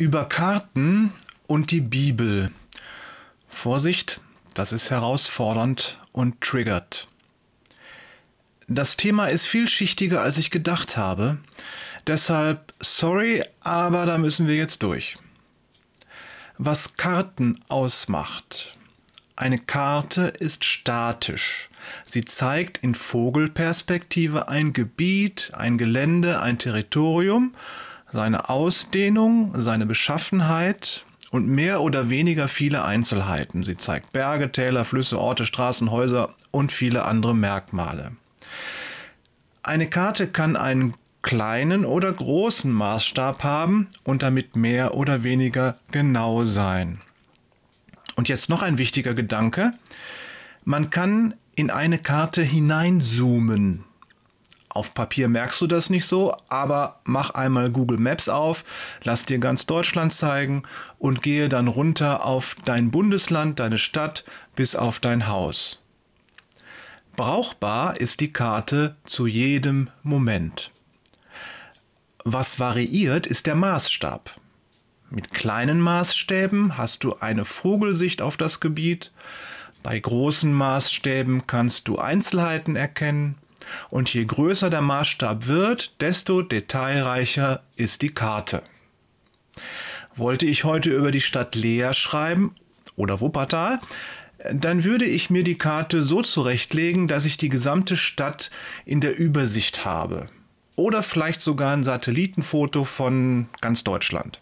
[0.00, 1.12] über Karten
[1.46, 2.50] und die Bibel.
[3.48, 4.18] Vorsicht,
[4.54, 7.06] das ist herausfordernd und triggert.
[8.66, 11.36] Das Thema ist vielschichtiger, als ich gedacht habe.
[12.06, 15.18] Deshalb sorry, aber da müssen wir jetzt durch.
[16.56, 18.78] Was Karten ausmacht.
[19.36, 21.68] Eine Karte ist statisch.
[22.06, 27.54] Sie zeigt in Vogelperspektive ein Gebiet, ein Gelände, ein Territorium
[28.12, 33.62] seine Ausdehnung, seine Beschaffenheit und mehr oder weniger viele Einzelheiten.
[33.62, 38.12] Sie zeigt Berge, Täler, Flüsse, Orte, Straßen, Häuser und viele andere Merkmale.
[39.62, 46.44] Eine Karte kann einen kleinen oder großen Maßstab haben und damit mehr oder weniger genau
[46.44, 46.98] sein.
[48.16, 49.72] Und jetzt noch ein wichtiger Gedanke.
[50.64, 53.84] Man kann in eine Karte hineinzoomen.
[54.80, 58.64] Auf Papier merkst du das nicht so, aber mach einmal Google Maps auf,
[59.04, 60.62] lass dir ganz Deutschland zeigen
[60.98, 64.24] und gehe dann runter auf dein Bundesland, deine Stadt
[64.56, 65.82] bis auf dein Haus.
[67.14, 70.70] Brauchbar ist die Karte zu jedem Moment.
[72.24, 74.34] Was variiert, ist der Maßstab.
[75.10, 79.12] Mit kleinen Maßstäben hast du eine Vogelsicht auf das Gebiet,
[79.82, 83.36] bei großen Maßstäben kannst du Einzelheiten erkennen,
[83.90, 88.62] und je größer der Maßstab wird, desto detailreicher ist die Karte.
[90.16, 92.54] Wollte ich heute über die Stadt Leer schreiben
[92.96, 93.80] oder Wuppertal,
[94.52, 98.50] dann würde ich mir die Karte so zurechtlegen, dass ich die gesamte Stadt
[98.84, 100.28] in der Übersicht habe.
[100.76, 104.40] Oder vielleicht sogar ein Satellitenfoto von ganz Deutschland.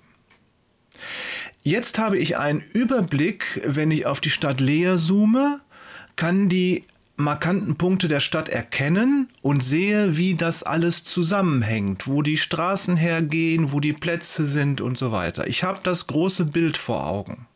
[1.62, 5.60] Jetzt habe ich einen Überblick, wenn ich auf die Stadt Leer zoome,
[6.16, 6.84] kann die
[7.18, 13.72] markanten Punkte der Stadt erkennen und sehe, wie das alles zusammenhängt, wo die Straßen hergehen,
[13.72, 15.46] wo die Plätze sind und so weiter.
[15.48, 17.46] Ich habe das große Bild vor Augen.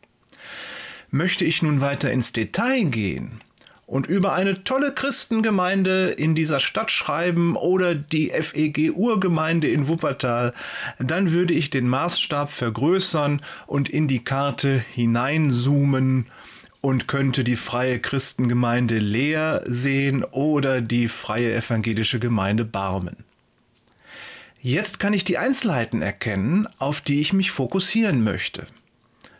[1.10, 3.40] Möchte ich nun weiter ins Detail gehen
[3.86, 10.54] und über eine tolle Christengemeinde in dieser Stadt schreiben oder die FEG Urgemeinde in Wuppertal,
[10.98, 16.26] dann würde ich den Maßstab vergrößern und in die Karte hineinzoomen
[16.82, 23.16] und könnte die freie Christengemeinde Leer sehen oder die freie evangelische Gemeinde Barmen.
[24.60, 28.66] Jetzt kann ich die Einzelheiten erkennen, auf die ich mich fokussieren möchte.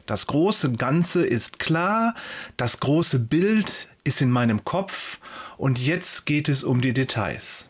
[0.07, 2.15] Das große Ganze ist klar,
[2.57, 5.19] das große Bild ist in meinem Kopf
[5.57, 7.69] und jetzt geht es um die Details.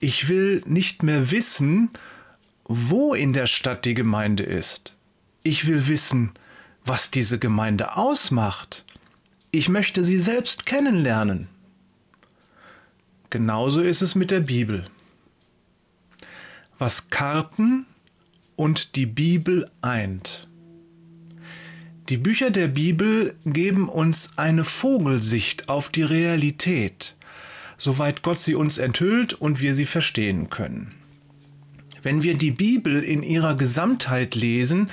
[0.00, 1.90] Ich will nicht mehr wissen,
[2.64, 4.94] wo in der Stadt die Gemeinde ist.
[5.42, 6.32] Ich will wissen,
[6.88, 8.84] was diese Gemeinde ausmacht.
[9.50, 11.48] Ich möchte sie selbst kennenlernen.
[13.30, 14.86] Genauso ist es mit der Bibel.
[16.78, 17.86] Was Karten
[18.56, 20.48] und die Bibel eint.
[22.08, 27.16] Die Bücher der Bibel geben uns eine Vogelsicht auf die Realität,
[27.76, 30.94] soweit Gott sie uns enthüllt und wir sie verstehen können.
[32.02, 34.88] Wenn wir die Bibel in ihrer Gesamtheit lesen,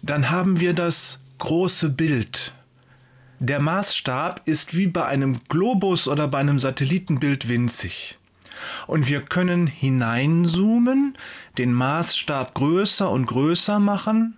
[0.00, 2.52] dann haben wir das große Bild.
[3.40, 8.18] Der Maßstab ist wie bei einem Globus oder bei einem Satellitenbild winzig.
[8.86, 11.18] Und wir können hineinzoomen,
[11.58, 14.36] den Maßstab größer und größer machen.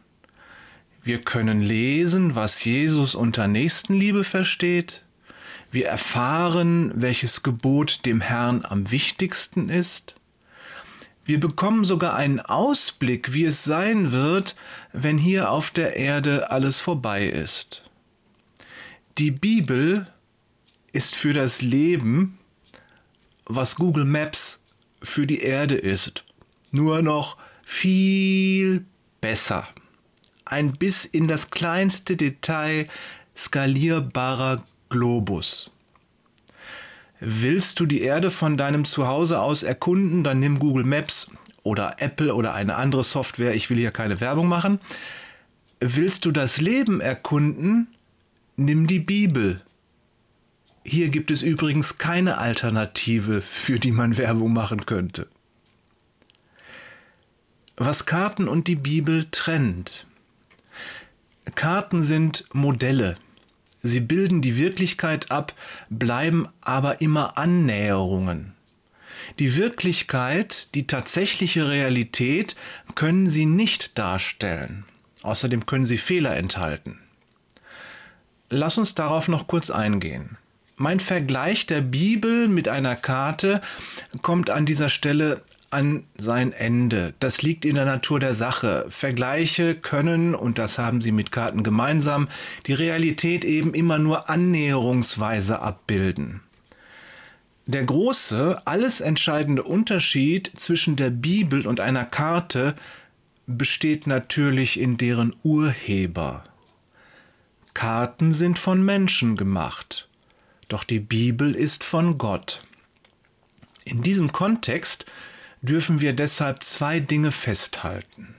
[1.03, 5.05] Wir können lesen, was Jesus unter Nächstenliebe versteht.
[5.71, 10.17] Wir erfahren, welches Gebot dem Herrn am wichtigsten ist.
[11.26, 14.54] Wir bekommen sogar einen Ausblick, wie es sein wird,
[14.92, 17.82] wenn hier auf der Erde alles vorbei ist.
[19.19, 20.06] Die Bibel
[20.92, 22.38] ist für das Leben,
[23.44, 24.62] was Google Maps
[25.03, 26.25] für die Erde ist,
[26.70, 28.84] nur noch viel
[29.20, 29.66] besser.
[30.44, 32.86] Ein bis in das kleinste Detail
[33.36, 35.72] skalierbarer Globus.
[37.21, 41.30] Willst du die Erde von deinem Zuhause aus erkunden, dann nimm Google Maps
[41.63, 43.54] oder Apple oder eine andere Software.
[43.54, 44.80] Ich will hier keine Werbung machen.
[45.80, 47.89] Willst du das Leben erkunden,
[48.57, 49.63] nimm die Bibel.
[50.84, 55.27] Hier gibt es übrigens keine Alternative, für die man Werbung machen könnte.
[57.77, 60.07] Was Karten und die Bibel trennt.
[61.54, 63.16] Karten sind Modelle.
[63.83, 65.55] Sie bilden die Wirklichkeit ab,
[65.91, 68.53] bleiben aber immer Annäherungen.
[69.39, 72.57] Die Wirklichkeit, die tatsächliche Realität
[72.95, 74.84] können sie nicht darstellen.
[75.23, 77.01] Außerdem können sie Fehler enthalten.
[78.49, 80.39] Lass uns darauf noch kurz eingehen.
[80.77, 83.61] Mein Vergleich der Bibel mit einer Karte
[84.23, 87.15] kommt an dieser Stelle an sein Ende.
[87.21, 88.86] Das liegt in der Natur der Sache.
[88.89, 92.28] Vergleiche können, und das haben sie mit Karten gemeinsam,
[92.66, 96.41] die Realität eben immer nur annäherungsweise abbilden.
[97.66, 102.77] Der große, alles entscheidende Unterschied zwischen der Bibel und einer Karte
[103.47, 106.45] besteht natürlich in deren Urheber.
[107.74, 110.09] Karten sind von Menschen gemacht,
[110.68, 112.65] doch die Bibel ist von Gott.
[113.84, 115.04] In diesem Kontext
[115.66, 118.34] dürfen wir deshalb zwei Dinge festhalten.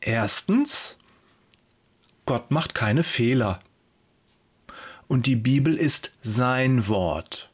[0.00, 0.96] Erstens,
[2.26, 3.60] Gott macht keine Fehler.
[5.08, 7.48] Und die Bibel ist sein Wort.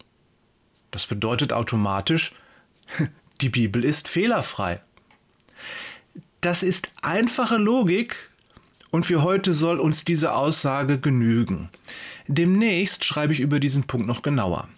[0.90, 2.34] Das bedeutet automatisch,
[3.40, 4.80] die Bibel ist fehlerfrei.
[6.40, 8.16] Das ist einfache Logik
[8.90, 11.70] und für heute soll uns diese Aussage genügen.
[12.26, 14.68] Demnächst schreibe ich über diesen Punkt noch genauer.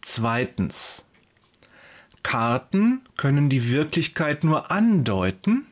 [0.00, 1.04] Zweitens.
[2.22, 5.66] Karten können die Wirklichkeit nur andeuten,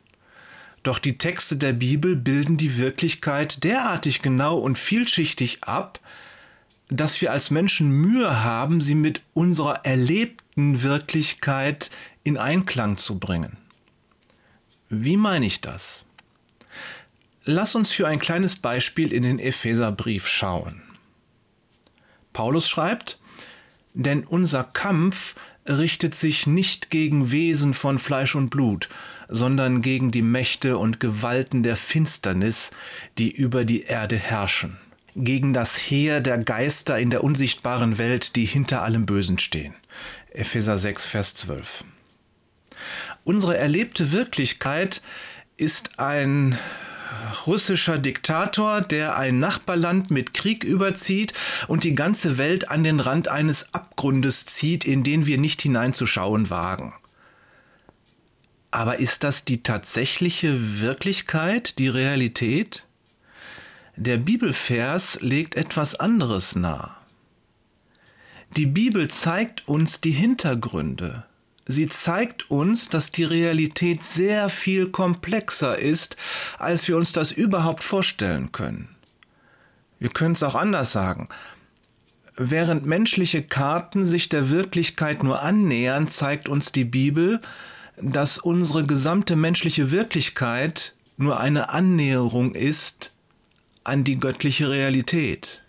[0.83, 6.01] doch die Texte der Bibel bilden die Wirklichkeit derartig genau und vielschichtig ab,
[6.89, 11.91] dass wir als Menschen Mühe haben, sie mit unserer erlebten Wirklichkeit
[12.25, 13.57] in Einklang zu bringen.
[14.89, 16.05] Wie meine ich das?
[17.45, 20.83] Lass uns für ein kleines Beispiel in den Epheserbrief schauen.
[22.33, 23.19] Paulus schreibt,
[23.95, 25.35] denn unser Kampf
[25.69, 28.89] richtet sich nicht gegen Wesen von Fleisch und Blut,
[29.29, 32.73] sondern gegen die Mächte und Gewalten der Finsternis,
[33.19, 34.79] die über die Erde herrschen,
[35.15, 39.75] gegen das Heer der Geister in der unsichtbaren Welt, die hinter allem Bösen stehen.
[40.33, 41.85] Epheser 6, Vers 12.
[43.25, 45.03] Unsere erlebte Wirklichkeit
[45.57, 46.59] ist ein
[47.47, 51.33] russischer Diktator, der ein Nachbarland mit Krieg überzieht
[51.69, 56.51] und die ganze Welt an den Rand eines Abgrundes zieht, in den wir nicht hineinzuschauen
[56.51, 56.93] wagen.
[58.71, 62.85] Aber ist das die tatsächliche Wirklichkeit, die Realität?
[63.97, 66.91] Der Bibelvers legt etwas anderes nahe.
[68.57, 71.25] Die Bibel zeigt uns die Hintergründe,
[71.71, 76.17] Sie zeigt uns, dass die Realität sehr viel komplexer ist,
[76.59, 78.89] als wir uns das überhaupt vorstellen können.
[80.01, 81.29] Wir können es auch anders sagen.
[82.37, 87.41] Während menschliche Karten sich der Wirklichkeit nur annähern, zeigt uns die Bibel,
[88.01, 93.13] dass unsere gesamte menschliche Wirklichkeit nur eine Annäherung ist
[93.85, 95.63] an die göttliche Realität.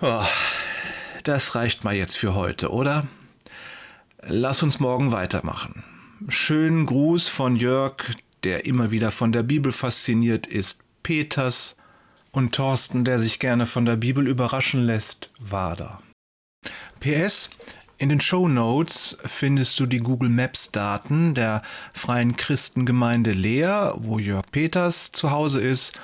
[0.00, 0.24] Oh,
[1.24, 3.08] das reicht mal jetzt für heute, oder?
[4.26, 5.84] Lass uns morgen weitermachen.
[6.28, 7.96] Schönen Gruß von Jörg,
[8.42, 11.76] der immer wieder von der Bibel fasziniert ist, Peters
[12.32, 16.00] und Thorsten, der sich gerne von der Bibel überraschen lässt, Wader.
[17.00, 17.50] PS
[17.98, 21.60] in den Show Notes findest du die Google Maps Daten der
[21.92, 25.98] Freien Christengemeinde Leer, wo Jörg Peters zu Hause ist,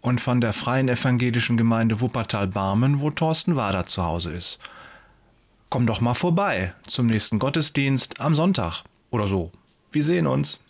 [0.00, 4.58] und von der Freien Evangelischen Gemeinde Wuppertal-Barmen, wo Thorsten Wader zu Hause ist
[5.70, 9.52] komm doch mal vorbei zum nächsten Gottesdienst am Sonntag oder so.
[9.92, 10.60] Wir sehen uns.